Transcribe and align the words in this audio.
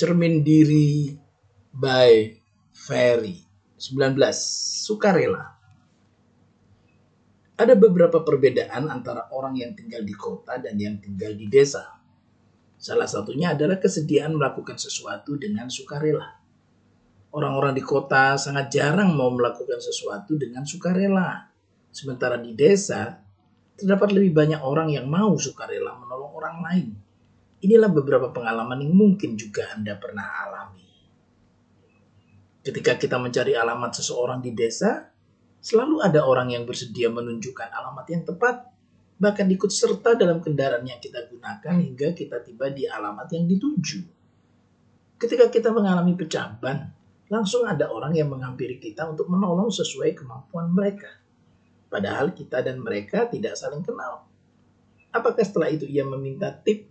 Cermin 0.00 0.40
Diri 0.40 1.12
by 1.76 2.32
Ferry 2.72 3.36
19. 3.76 4.16
Sukarela 4.88 5.44
Ada 7.60 7.76
beberapa 7.76 8.24
perbedaan 8.24 8.88
antara 8.88 9.28
orang 9.28 9.60
yang 9.60 9.76
tinggal 9.76 10.00
di 10.00 10.16
kota 10.16 10.56
dan 10.56 10.80
yang 10.80 10.96
tinggal 11.04 11.36
di 11.36 11.52
desa. 11.52 12.00
Salah 12.80 13.04
satunya 13.04 13.52
adalah 13.52 13.76
kesediaan 13.76 14.40
melakukan 14.40 14.80
sesuatu 14.80 15.36
dengan 15.36 15.68
sukarela. 15.68 16.32
Orang-orang 17.36 17.76
di 17.76 17.84
kota 17.84 18.40
sangat 18.40 18.72
jarang 18.72 19.12
mau 19.12 19.28
melakukan 19.28 19.84
sesuatu 19.84 20.32
dengan 20.40 20.64
sukarela. 20.64 21.52
Sementara 21.92 22.40
di 22.40 22.56
desa, 22.56 23.20
terdapat 23.76 24.16
lebih 24.16 24.32
banyak 24.32 24.64
orang 24.64 24.96
yang 24.96 25.04
mau 25.12 25.36
sukarela 25.36 25.92
menolong 26.00 26.32
orang 26.32 26.56
lain. 26.64 27.09
Inilah 27.60 27.92
beberapa 27.92 28.32
pengalaman 28.32 28.80
yang 28.80 28.96
mungkin 28.96 29.36
juga 29.36 29.68
Anda 29.76 29.96
pernah 30.00 30.24
alami. 30.48 30.88
Ketika 32.60 32.96
kita 32.96 33.16
mencari 33.20 33.56
alamat 33.56 34.00
seseorang 34.00 34.40
di 34.40 34.52
desa, 34.52 35.08
selalu 35.60 36.00
ada 36.00 36.24
orang 36.24 36.52
yang 36.52 36.64
bersedia 36.64 37.08
menunjukkan 37.12 37.68
alamat 37.72 38.06
yang 38.08 38.22
tepat, 38.24 38.68
bahkan 39.20 39.44
ikut 39.48 39.68
serta 39.68 40.16
dalam 40.16 40.40
kendaraan 40.40 40.84
yang 40.88 41.00
kita 41.00 41.28
gunakan 41.28 41.76
hingga 41.76 42.16
kita 42.16 42.40
tiba 42.40 42.72
di 42.72 42.88
alamat 42.88 43.28
yang 43.32 43.44
dituju. 43.44 44.00
Ketika 45.20 45.52
kita 45.52 45.68
mengalami 45.72 46.16
pecah 46.16 46.56
ban, 46.56 46.88
langsung 47.28 47.68
ada 47.68 47.92
orang 47.92 48.12
yang 48.16 48.32
menghampiri 48.32 48.82
kita 48.82 49.06
untuk 49.06 49.28
menolong 49.28 49.68
sesuai 49.68 50.16
kemampuan 50.16 50.72
mereka. 50.72 51.20
Padahal 51.86 52.34
kita 52.34 52.64
dan 52.64 52.82
mereka 52.82 53.28
tidak 53.30 53.54
saling 53.54 53.86
kenal. 53.86 54.26
Apakah 55.14 55.42
setelah 55.42 55.70
itu 55.70 55.86
ia 55.86 56.02
meminta 56.04 56.50
tip? 56.50 56.89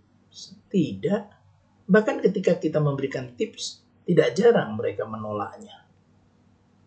Tidak. 0.70 1.22
Bahkan 1.90 2.16
ketika 2.22 2.54
kita 2.54 2.78
memberikan 2.78 3.34
tips, 3.34 3.82
tidak 4.06 4.38
jarang 4.38 4.78
mereka 4.78 5.06
menolaknya. 5.06 5.80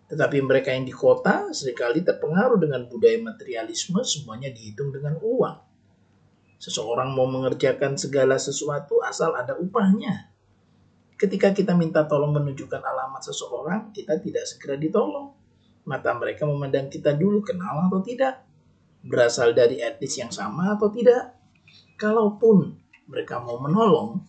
Tetapi 0.07 0.37
mereka 0.45 0.69
yang 0.71 0.85
di 0.85 0.93
kota 0.93 1.49
sering 1.51 1.75
kali 1.75 1.99
terpengaruh 2.05 2.59
dengan 2.59 2.85
budaya 2.85 3.17
materialisme, 3.19 3.99
semuanya 4.05 4.51
dihitung 4.51 4.93
dengan 4.93 5.17
uang. 5.19 5.57
Seseorang 6.59 7.11
mau 7.11 7.27
mengerjakan 7.27 7.99
segala 7.99 8.39
sesuatu 8.39 9.03
asal 9.03 9.35
ada 9.35 9.57
upahnya. 9.59 10.31
Ketika 11.19 11.51
kita 11.51 11.75
minta 11.75 12.03
tolong 12.03 12.31
menunjukkan 12.35 12.79
alamat 12.83 13.23
seseorang, 13.23 13.91
kita 13.95 14.19
tidak 14.19 14.47
segera 14.47 14.75
ditolong. 14.79 15.35
Mata 15.83 16.15
mereka 16.15 16.47
memandang 16.47 16.87
kita 16.87 17.15
dulu 17.15 17.43
kenal 17.43 17.87
atau 17.87 17.99
tidak. 17.99 18.43
Berasal 19.03 19.51
dari 19.51 19.83
etnis 19.83 20.15
yang 20.15 20.31
sama 20.31 20.75
atau 20.75 20.87
tidak. 20.87 21.35
Kalaupun 21.99 22.82
mereka 23.07 23.43
mau 23.43 23.59
menolong, 23.59 24.21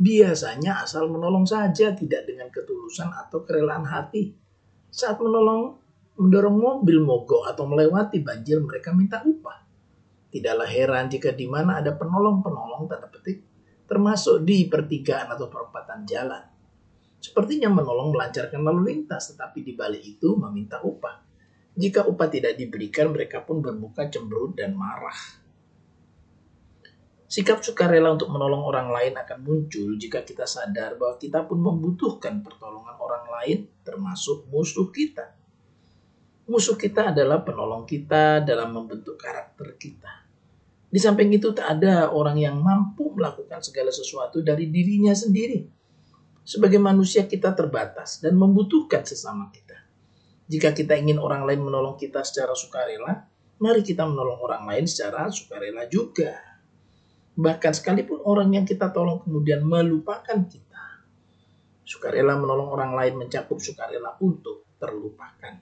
biasanya 0.00 0.86
asal 0.86 1.10
menolong 1.10 1.44
saja, 1.44 1.92
tidak 1.92 2.24
dengan 2.24 2.48
ketulusan 2.48 3.10
atau 3.12 3.44
kerelaan 3.44 3.84
hati 3.84 4.32
saat 4.90 5.22
menolong 5.22 5.78
mendorong 6.18 6.58
mobil 6.58 7.00
mogok 7.00 7.48
atau 7.48 7.64
melewati 7.64 8.20
banjir 8.20 8.60
mereka 8.60 8.92
minta 8.92 9.22
upah. 9.22 9.62
Tidaklah 10.30 10.68
heran 10.68 11.10
jika 11.10 11.34
di 11.34 11.46
mana 11.48 11.82
ada 11.82 11.96
penolong-penolong 11.96 12.86
tanda 12.86 13.08
petik 13.10 13.42
termasuk 13.90 14.46
di 14.46 14.70
pertigaan 14.70 15.34
atau 15.34 15.50
perempatan 15.50 16.06
jalan. 16.06 16.42
Sepertinya 17.18 17.68
menolong 17.74 18.14
melancarkan 18.14 18.62
lalu 18.62 18.94
lintas 18.94 19.34
tetapi 19.34 19.66
di 19.66 19.74
balik 19.74 20.00
itu 20.06 20.38
meminta 20.38 20.78
upah. 20.78 21.26
Jika 21.74 22.06
upah 22.06 22.28
tidak 22.30 22.54
diberikan 22.54 23.10
mereka 23.10 23.42
pun 23.42 23.58
bermuka 23.58 24.06
cemberut 24.06 24.54
dan 24.54 24.78
marah. 24.78 25.39
Sikap 27.30 27.62
sukarela 27.62 28.10
untuk 28.10 28.26
menolong 28.26 28.66
orang 28.66 28.90
lain 28.90 29.14
akan 29.14 29.38
muncul 29.46 29.94
jika 29.94 30.26
kita 30.26 30.50
sadar 30.50 30.98
bahwa 30.98 31.14
kita 31.14 31.46
pun 31.46 31.62
membutuhkan 31.62 32.42
pertolongan 32.42 32.98
orang 32.98 33.24
lain, 33.30 33.58
termasuk 33.86 34.50
musuh 34.50 34.90
kita. 34.90 35.30
Musuh 36.50 36.74
kita 36.74 37.14
adalah 37.14 37.46
penolong 37.46 37.86
kita 37.86 38.42
dalam 38.42 38.74
membentuk 38.74 39.14
karakter 39.14 39.78
kita. 39.78 40.26
Di 40.90 40.98
samping 40.98 41.30
itu, 41.30 41.54
tak 41.54 41.78
ada 41.78 42.10
orang 42.10 42.34
yang 42.34 42.58
mampu 42.58 43.14
melakukan 43.14 43.62
segala 43.62 43.94
sesuatu 43.94 44.42
dari 44.42 44.66
dirinya 44.66 45.14
sendiri. 45.14 45.62
Sebagai 46.42 46.82
manusia, 46.82 47.30
kita 47.30 47.54
terbatas 47.54 48.18
dan 48.18 48.34
membutuhkan 48.34 49.06
sesama 49.06 49.54
kita. 49.54 49.78
Jika 50.50 50.74
kita 50.74 50.98
ingin 50.98 51.22
orang 51.22 51.46
lain 51.46 51.62
menolong 51.62 51.94
kita 51.94 52.26
secara 52.26 52.58
sukarela, 52.58 53.22
mari 53.62 53.86
kita 53.86 54.02
menolong 54.02 54.42
orang 54.42 54.66
lain 54.66 54.90
secara 54.90 55.30
sukarela 55.30 55.86
juga. 55.86 56.49
Bahkan 57.38 57.72
sekalipun 57.74 58.22
orang 58.26 58.50
yang 58.50 58.66
kita 58.66 58.90
tolong 58.90 59.22
kemudian 59.22 59.62
melupakan 59.62 60.38
kita. 60.46 61.06
Sukarela 61.86 62.38
menolong 62.38 62.70
orang 62.70 62.92
lain 62.94 63.14
mencakup 63.26 63.58
sukarela 63.58 64.18
untuk 64.22 64.66
terlupakan. 64.78 65.54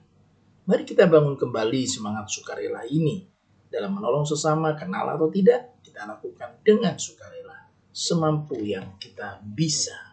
Mari 0.69 0.83
kita 0.85 1.09
bangun 1.09 1.33
kembali 1.33 1.81
semangat 1.89 2.29
sukarela 2.29 2.85
ini. 2.85 3.25
Dalam 3.69 3.93
menolong 3.93 4.25
sesama, 4.25 4.73
kenal 4.73 5.13
atau 5.13 5.29
tidak, 5.29 5.81
kita 5.85 6.05
lakukan 6.05 6.61
dengan 6.65 6.97
sukarela. 6.97 7.69
Semampu 7.89 8.57
yang 8.61 8.97
kita 8.97 9.41
bisa. 9.41 10.08